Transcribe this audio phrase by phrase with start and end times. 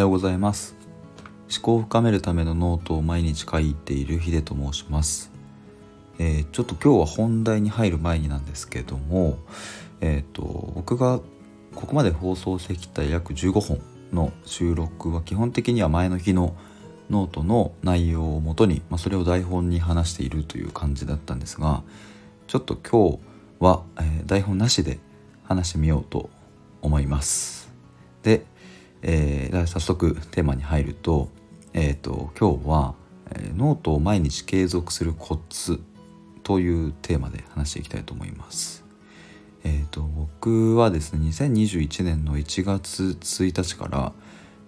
[0.00, 0.80] ようございます。
[1.50, 5.32] 思考を深めるためのノートを毎日書いているヒデと申します、
[6.20, 9.36] えー、ちょっと今日は本題に入る前になんですけども
[10.00, 11.18] えっ、ー、と僕が
[11.74, 13.80] ここまで放送してきた約15本
[14.12, 16.56] の収録は基本的には前の日の
[17.10, 21.82] ノートの内容をもとに、まあ、それを台本に話しているという感じだったんですが
[22.46, 23.18] ちょっと今日
[23.58, 25.00] は、えー、台本なしで
[25.44, 26.30] 話してみようと
[26.80, 27.70] 思います。
[28.22, 28.44] で
[29.02, 31.28] えー、早速テーマに入ると,、
[31.72, 32.94] えーと、今日は、
[33.30, 35.80] えー、ノートを毎日継続するコツ
[36.42, 38.84] というテーマで話していきたいと思います。
[39.62, 44.12] えーと、僕はですね2021年の1月1日から、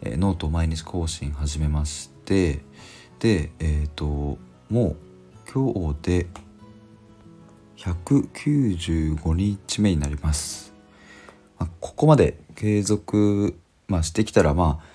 [0.02, 2.60] えー、ノートを毎日更新始めまして
[3.18, 4.38] でえ、ー、と
[4.68, 4.96] もう
[5.52, 6.26] 今日で
[7.76, 10.72] 195日目になります。
[11.80, 13.58] ここまで継続
[13.92, 14.92] まあ、してきたらまあ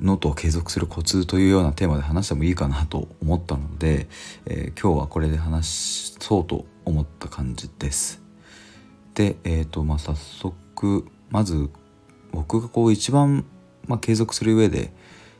[0.00, 4.06] ノートを継続するコツというようなテーマで話してもいいかなと思ったので、
[4.44, 8.22] えー、今日はこれで話そうと思った感じです。
[9.14, 11.70] で、えーとまあ、早速まず
[12.30, 13.44] 僕がこう一番、
[13.86, 14.92] まあ、継続する上で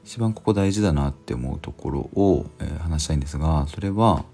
[0.05, 4.25] 一番ここ大事だなって思うところを、えー、話したいんですがそれは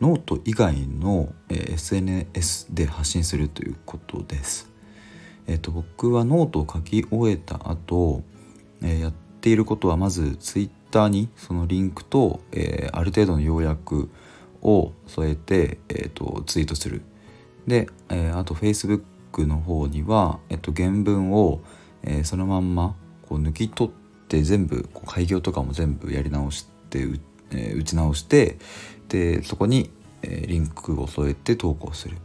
[0.00, 4.73] ノート以外の、えー、SNS で発信するということです。
[5.46, 8.22] えーと、僕はノートを書き終えた後、
[8.82, 14.08] えー、やっていることはまずツイッターにそのリンクと、えー、ある程度の要約
[14.62, 17.02] を添えて、えーと、ツイートする。
[17.66, 21.60] で、えー、あと Facebook の方には、えーと、原文を、
[22.02, 27.00] えー、そのまんまこう抜き取って全部こう改行とかも全部やり直して、
[27.50, 28.58] えー、打ち直して
[29.08, 29.90] でそこに、
[30.22, 32.16] えー、リンクを添えて投稿する。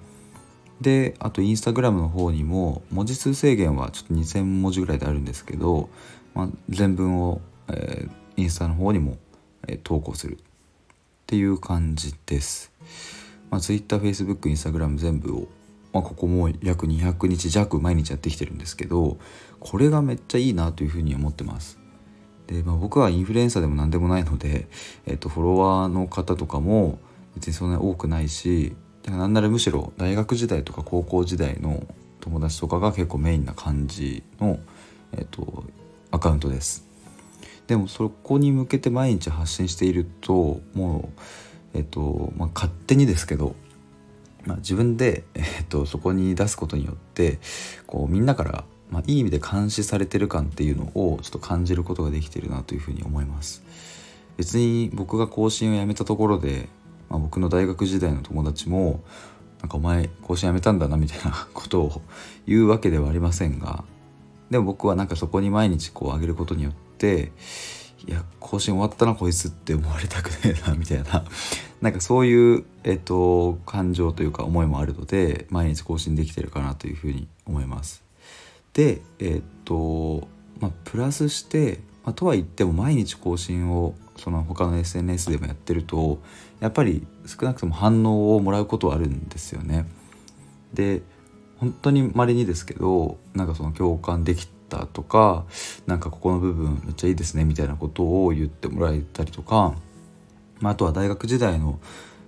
[0.81, 5.89] であとインスタグラムの方にも文字数制限はちょっと2,000文字ぐらいであるんですけど、
[6.33, 9.17] まあ、全文を、えー、インスタの方にも、
[9.67, 10.37] えー、投稿するっ
[11.27, 12.71] ていう感じです。
[13.51, 15.47] まあ、Twitter、Facebook、Instagram 全部を、
[15.91, 19.17] まあ、ここも約200日弱毎日やってきてるんですけど
[19.59, 21.79] これがめっちゃいいなというふうに思ってます。
[22.47, 24.67] で、まあ、僕はインフルエンサーでも何でもないので、
[25.05, 26.99] えー、とフォロワーの方とかも
[27.35, 31.85] 別にそんなに多くないしだからなんならむしろ大学時代とか高校時代の
[32.19, 34.59] 友達とかが結構メインな感じの、
[35.13, 35.63] えっと、
[36.11, 36.85] アカウントです。
[37.67, 41.09] でもそこに向けて毎日発信しているとも
[41.73, 43.55] う、えっとまあ、勝手にですけど、
[44.45, 47.39] まあ、自分で、えっと、そこに出すことによって
[47.85, 53.63] こうみんなから、まあ、いい意味で監視されてる感っていうのをちょっと感じることができてるなというふうに思います。
[54.35, 56.69] 別に僕が更新をやめたところで
[57.09, 59.03] まあ、僕の大学時代の友達も
[59.61, 62.01] なんかお前更新やめたんだなみたいな ことを
[62.47, 63.83] 言うわけではありませんが
[64.49, 67.31] でも僕はなんかそこに毎日こう上げることによって
[68.07, 71.25] いや更新終わったなこいつって思われたくねえなみたいな
[71.81, 78.03] なんかそういう、えっと、感情というか思いもあるので毎日更新できてるかなというふうに思います。
[78.73, 80.27] でえっと
[80.59, 86.19] まあプラスして、まあ、とは言っても毎日更新をその他の SNS でもやってると
[86.59, 89.85] やっぱり少なくとも反応をもらうことはあるんですよね。
[90.73, 91.01] で
[91.57, 95.45] 本当に稀にですけどなんかその共感できたとか
[95.87, 99.75] なんかここの部分めっちゃいいですねみたいなことを言ってもらえたりとか、
[100.59, 101.79] まあ、あとは大学時代の、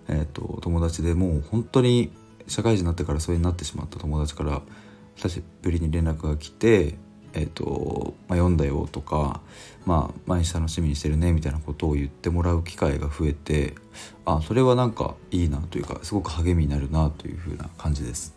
[0.09, 2.11] えーと、友達でもう本当に
[2.47, 4.61] 社会人になってから疎遠になってしまった友達から
[5.15, 6.95] 久しぶりに連絡が来て
[7.33, 9.41] えーとまあ、読んだよとか、
[9.85, 13.73] まあ、毎日楽しみにしてるねみたいなことを言ってもらう機会が増えて
[14.25, 18.35] あそれはなんかいいなというかすごく励みになるなというふうな感じです。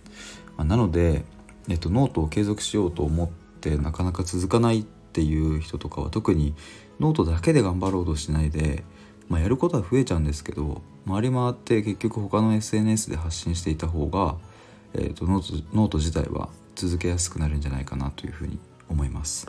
[0.57, 1.25] まあ、なので、
[1.69, 3.29] えーと、ノートを継続しようと思っ
[3.61, 6.55] てなかなか続かないっていう人とかは特に
[7.01, 8.85] ノートだけで頑張ろうとしないで、
[9.29, 14.37] まあ、やることは増えちゃうんですけど回り回って結局他の SNS で発信していた方が、
[14.95, 18.59] えーと note note 自体は続けやすくなるんじゃないかなというふうに
[18.89, 19.49] 思います。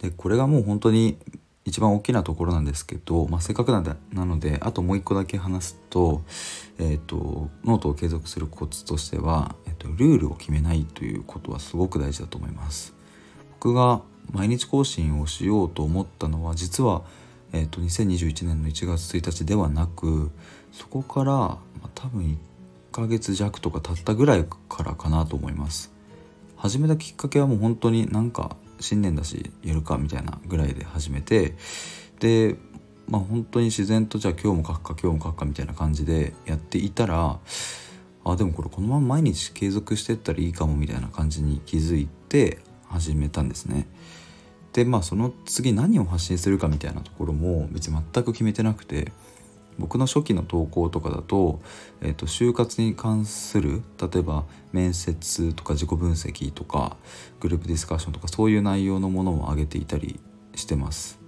[0.00, 1.18] でこれがもう本当に
[1.64, 6.22] 一番大きなところなんですけど、まあ、せっかくなんでなのであともう一個だけ話すと,、
[6.78, 12.94] えーと、ノートを継続するコツとしては、えーと、ルールを決めないということはすごく大事だと思います。
[13.60, 17.02] 僕が毎日更新をしようと思ったのは実は、
[17.52, 20.30] えーと、2021年の1月1日ではなく
[20.70, 22.36] そこから、まあ、多分1
[22.92, 25.92] ヶ月弱とか経ったぐらいからかなと思います。
[26.64, 31.56] 始めたきっかけはもう本当になんか新年だしやるかみたいなぐらいで始めて
[32.20, 32.56] で
[33.06, 37.38] まあ本当に自然とじゃあ今日も書くか今日も書くかみたいな感じでやっていたら
[38.24, 43.86] あでもこれこのまま毎日継続してったらいいかもみたいな感じに気づいて始めたんですね。
[44.72, 49.12] でまあその次何を発信するかみたいなところも別に全く決めてなくて
[49.78, 51.60] 僕の初期の投稿とかだと,、
[52.00, 56.96] えーと、就活に関する例えば面接とか自己分析とか
[57.40, 60.20] グループディスカッションとかそういう内容のものを上げていたり
[60.54, 61.18] してます。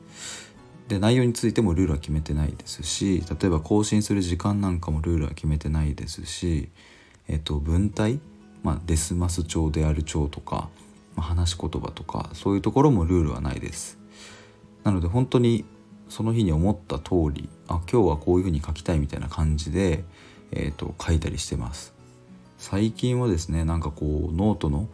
[0.89, 6.69] で内容についてもルールは決めてないですし例えば更新する時間なんかもルールは決めてないですし、
[7.27, 8.21] えーと、文体、
[8.63, 10.69] まあ、ですます調である調とか、
[11.17, 13.99] まあ、話し言葉とかそういうところもルールはないです。
[14.85, 15.65] なので本当に
[16.09, 20.05] その日に思った通りあ今日はこういうふうに書きたいみたいな感じで、
[20.53, 21.95] えーと、書いたりしてます
[22.59, 24.89] 最近はですねなんかこうノートの,、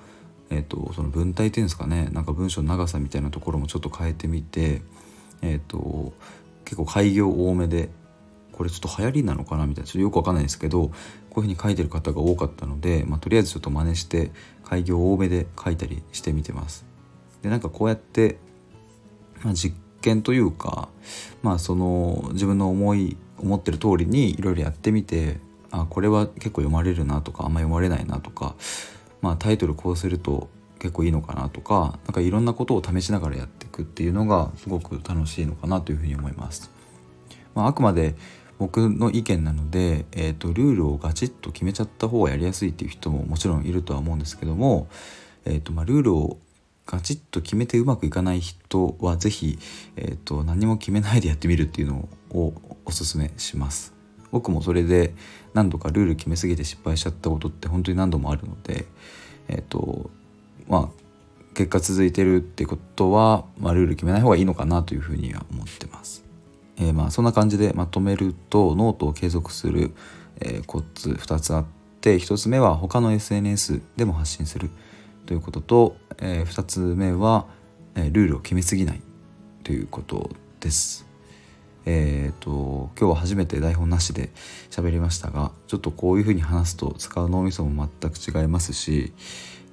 [0.50, 4.82] えーと、その文体っていうんですかねなんか文章の長さみたいなところもちょっと変えてみて、
[5.42, 6.12] えーと、
[6.64, 7.90] 結構改行多めで
[8.52, 10.88] これちょっと流行りなのかなみたいなちょっとよくわかんないですけど
[11.30, 14.30] こういうふうに書いてる方が多かったので、まあ、とりあえずちょっと真似して
[14.64, 16.84] 開業多めで書いたりしてみてます。
[17.42, 18.38] でなんかこうやって、
[19.42, 20.88] まあ、実験というか
[21.43, 25.38] まあその自分の思い思ってる通りにいろいろやってみて
[25.70, 28.54] あこれは結構読まれるなとかあんま読まれないなとか、
[29.20, 36.70] まあ、タイトルこうすると結構いいのかなとかなんかいろんなことを試しながらやっていくっていうのがすごく楽しいのかなというふうに思います。
[37.55, 38.14] まあ、あくまで
[38.58, 44.88] 僕の意見なので、えーと、ルールをガチッと決めちゃった方がやりやすいっていう人ももちろんいるとは思うんですけども、
[45.44, 46.38] えーとまあ、ルールを
[46.87, 49.58] ガチッと決めてうまくいかない人は是非、
[49.96, 52.52] えーと、何も決めないでやってみるっていうのを
[52.84, 53.94] おすすめします
[54.31, 55.14] 僕もそれで
[55.55, 58.87] 何度かルール決めすぎて失敗しちゃったことって本当に何度もあるので
[59.49, 60.11] え、ー、と
[60.69, 61.02] まあ
[61.55, 66.25] 結果続いてるってことは、まあ、ルール決めない方がいいのかなというふうには思ってます。
[66.79, 69.93] えー、まあそんな感じでまとめるとノートを継続する、
[70.40, 71.64] えー、コツ2つあっ
[72.00, 74.70] て1つ目は他の SNS でも発信する。
[75.26, 77.46] ということと、えー、2つ目は、
[77.94, 79.02] えー、ルールを決めすぎない
[79.64, 80.30] ということ
[80.60, 81.06] です。
[81.84, 84.30] えーと、今日は初めて台本なしで
[84.70, 89.12] 喋りましたがちょっとこういうふうに話すと使う脳みそも全く違いますし、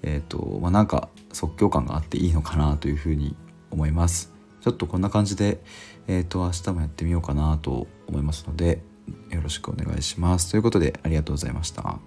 [0.02, 3.36] えーとまあ、なんか即興感があっていいのかなというふうに
[3.70, 4.34] 思います。
[4.62, 5.62] ちょっとこんな感じで、
[6.08, 8.82] えーと明日もやってみようかなと思いますので
[9.30, 10.52] よろしくお願いします。
[10.52, 12.00] ということでありがとうございました。